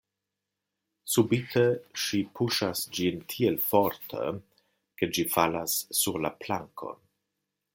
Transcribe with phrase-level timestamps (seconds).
[1.15, 1.61] Subite
[2.03, 4.31] ŝi puŝas ĝin tiel forte,
[5.03, 6.99] ke ĝi falas sur la plankon.